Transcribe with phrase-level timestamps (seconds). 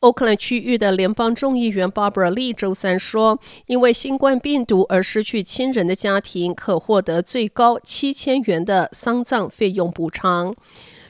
[0.00, 10.54] 欧克兰区域的联邦众议员 Barbara Lee 周三说，因为新冠病毒而失去亲人的家庭可获得最高七千元的丧葬费用补偿。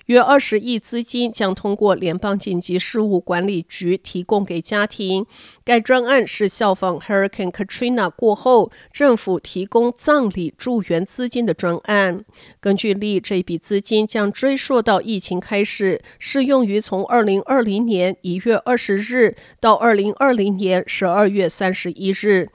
[0.08, 5.26] 约二十亿资金将通过联邦紧急事务管理局提供给家庭。
[5.62, 12.24] 该专案是效仿 Hurricane Katrina 过后政府提供葬礼助援资金的专案。
[12.58, 22.48] 根据例，这笔资金将追溯到疫情开始，适用于从二零二零年一月二十日到二零二零年十二月三十一日。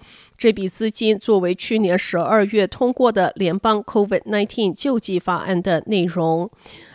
[0.44, 6.52] 这笔资金作为去年十二月通过的联邦 COVID-19 救济法案的内容。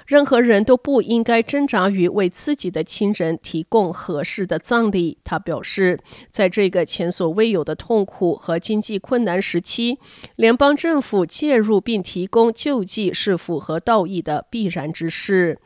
[0.07, 5.99] 任何人都不应该挣扎于为自己的亲人提供合适的葬礼，他表示，
[6.31, 9.99] 在这个前所未有的痛苦和经济困难时期，
[10.37, 15.59] 联邦政府介入并提供救济是符合道义的必然之事。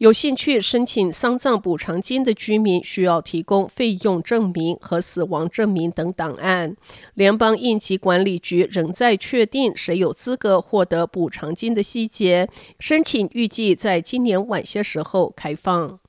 [0.00, 6.74] 有兴趣申请丧葬补偿金的居民需要提供费用证明和死亡证明等档案。
[7.12, 16.00] 联邦应急管理局仍在确定谁有资格获得补偿金的细节，申请预计在今年晚些时候开放。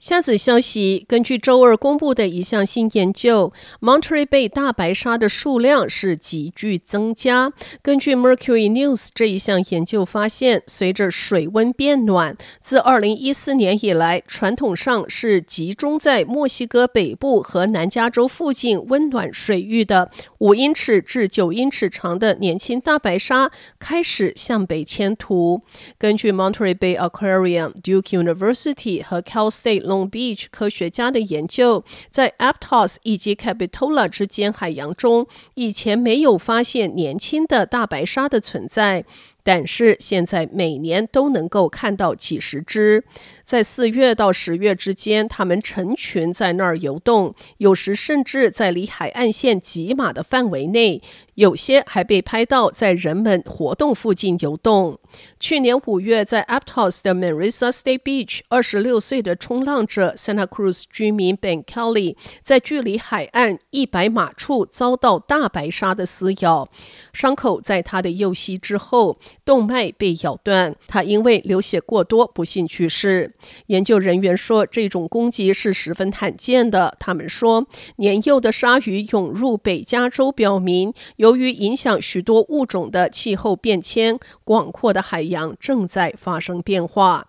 [0.00, 7.52] 下子消息，根据周二公布的一项新研究，Monterey Bay 大白鲨的数量是急剧增加。
[7.82, 25.60] 根据 Mercury News 这一项研究发现，随着水温变暖，自2014年以来，传统上是集中在墨西哥北部和南加州附近温暖水域的五英尺至九英尺长的年轻大白鲨开始向北迁徙。
[25.98, 39.04] 根据 Monterey Bay Aquarium、Duke University 和 Cal State Long Beach 科学家的研究，在 Aptos 以及 Capitola 之间海洋中，以前没有发现年轻的大白鲨的存在。
[39.42, 43.04] 但是现在每年都能够看到几十只，
[43.42, 51.02] 在四月到十月之间，它们成群在那儿游动，有时甚至在离海岸线几码的范围内，
[51.34, 54.98] 有些还被拍到在人们活动附近游动。
[55.40, 66.68] 去年五月，在 Aptos 的 Marissa State Beach，二十六岁的冲浪者 Santa Cruz 居民 Ben Kelly 在距离海岸一百码处遭到大白鲨的撕咬，
[67.12, 69.18] 伤口在他的右膝之后。
[69.44, 73.32] 动脉被咬断，他因为流血过多不幸去世。
[73.66, 76.96] 研究人员说，这种攻击是十分罕见的。
[76.98, 87.28] 他们说，年幼的鲨鱼涌入北加州，表明由于影响许多物种的气候变迁，广阔的海洋正在发生变化。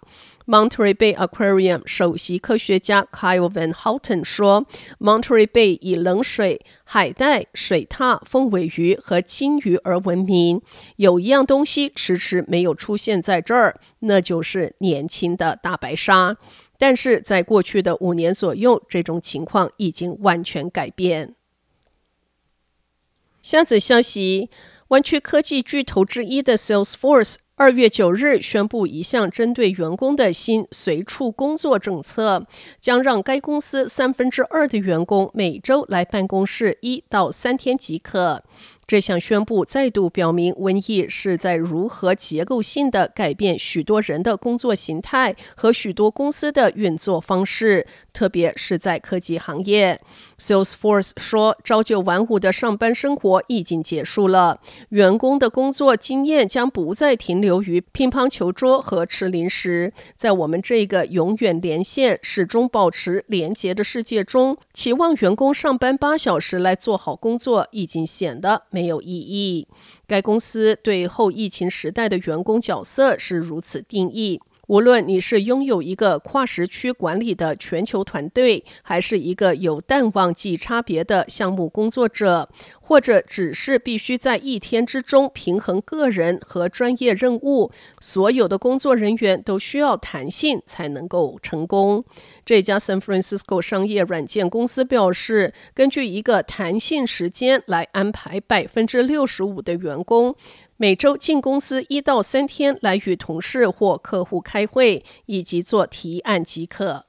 [0.51, 4.67] Monterey Bay Aquarium 首席科学家 Kyle Van Houten 说
[4.99, 10.61] ：“Monterey Bay 以冷水、海带、水獭、凤尾鱼和鲸鱼而闻名。
[10.97, 16.35] 有一样东西迟迟没有出现在这儿，那就是年轻的大白鲨。
[16.77, 21.33] 但是在过去的五年左右，这种情况已经完全改变。”
[23.41, 24.49] 下则消息：
[24.89, 27.37] 湾区科技巨头之一的 Salesforce。
[27.61, 32.47] 二月九日宣布一项针对员工的新随处工作政策，
[32.79, 38.41] 将让该公司三分之二的员工每周来办公室一到三天即可。
[38.87, 50.01] 这项宣布再度表明，瘟疫是在如何结构性的改变许多人的工作形态和许多公司的运作方式，特别是在科技行业。
[50.41, 59.93] Salesforce 说，朝九晚五的上班生活已经结束了，员工的工作经验将不再停留于乒乓球桌和吃零食。
[60.17, 69.67] 在我们这个永远连线、始终保持连结的世界中，期望员工上班八小时来做好工作，已经显得没有意义。
[70.07, 74.41] 该公司对后疫情时代的员工角色是如此定义。
[74.71, 82.47] 无论你是拥有一个跨时区管理的全球团队，还是一个有淡旺季差别的项目工作者，
[82.91, 87.71] 或者只是必须在一天之中平衡个人和专业任务，
[88.01, 92.03] 所有的工作人员都需要弹性才能够成功。
[92.45, 100.35] 这家 San Francisco 商业软件公司表示，根据一个弹性时间来安排百分之六十五的员工。
[100.75, 107.05] 每周进公司一到三天来与同事或客户开会，以及做提案即可。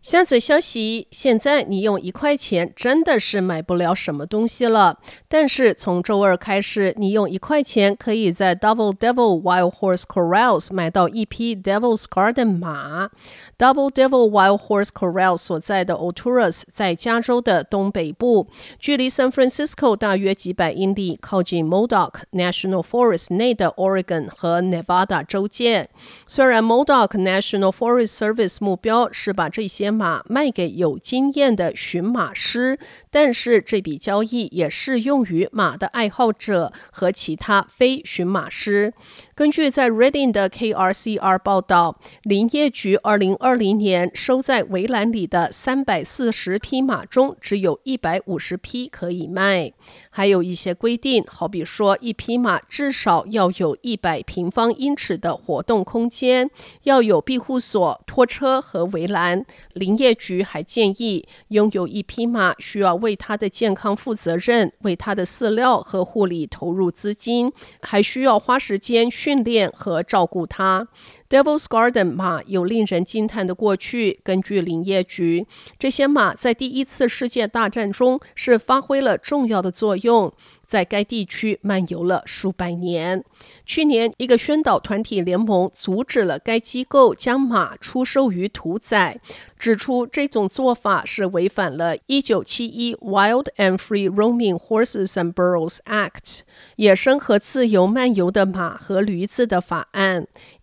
[0.00, 4.98] 下则消息：现在你用一块钱真的是买不了什么东西了。
[5.28, 13.10] 但是从周二开始，你用一块钱可以在 Double Devil Wild Horse Corrals 买到一匹 Devil's Garden 马。
[13.58, 18.46] Double Devil Wild Horse Corrals 所在的 Oturas 在加州的东北部，
[18.78, 25.90] 距离 San Francisco 大约几百英里，靠近 Modoc National Forest 内的 Oregon 和 Nevada 州界。
[26.26, 32.78] 虽然 Modoc National Forest Service 目标是把这些马卖给有经验的驯马师，
[33.10, 38.92] 但是这笔交易也适用于马的爱好者和其他非驯马师。
[39.38, 49.72] 根据在 Reading 的 KRCR 报道，林业局二零二零年收在围栏里的三百四十匹马中，只有一百五十匹可以卖。
[50.10, 56.50] 还有一些规定，好比说，一匹马至少要有一百平方英尺的活动空间，
[56.82, 59.46] 要有庇护所、拖车和围栏。
[59.74, 67.52] 林业局还建议，拥有一匹马需要为它的健康负责任，为它的饲料和护理投入资金，
[67.82, 70.88] 还需要花时间训训练和照顾它。
[71.28, 74.20] Devil's Garden 马有令人惊叹的过去。
[74.24, 75.46] 根据林业局，
[75.78, 80.32] 这些马在第一次世界大战中是发挥了重要的作用。
[80.68, 83.24] 在该地区漫游了数百年。
[83.64, 89.18] 去年，一个宣导团体联盟阻止了该机构将马出售于屠宰，
[89.58, 96.40] 指出这种做法是违反了1971 Wild and Free Roaming Horses and Burros Act（
[96.76, 100.07] 野生和自由漫游的马和驴子的法案）。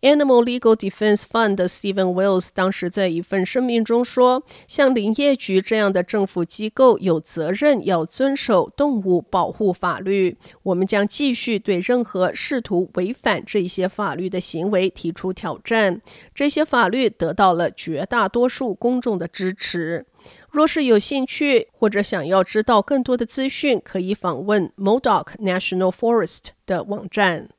[0.02, 16.02] Animal Legal Defense Fund Stephen Wells 当时在一份声明中说：“像林业局这样的政府机构有责任要遵守动物保护。”法律，我们将继续对任何试图违反这些法律的行为提出挑战。
[16.34, 20.06] 这些法律得到了绝大多数公众的支持。
[20.50, 27.50] 若是有兴趣或者想要知道更多的资讯，可以访问 Modoc National Forest 的网站。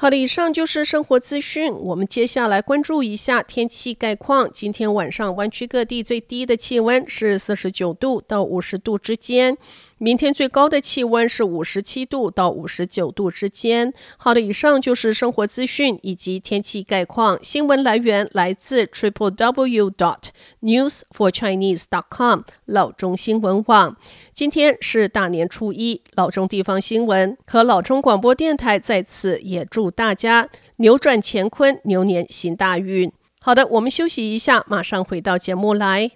[0.00, 1.72] 好的，以上就是生活资讯。
[1.74, 4.48] 我们接下来关注一下天气概况。
[4.52, 9.58] 今天晚上湾区各地最低的气温是四十九度到五十度之间。
[9.98, 13.92] 明天最高的气温是五十七度到五十九度之间。
[14.16, 17.38] 好的，以上就是生活资讯以及天气概况。
[17.42, 20.28] 新闻来源来自 triple w dot
[20.62, 23.96] news for chinese dot com 老中新闻网。
[24.32, 33.12] 今天是大年初一，老中地方新闻和老中广播电台在此也祝大家扭转乾坤，牛年行大运。
[33.40, 36.12] 好的，我们休息一下，马上回到节目来。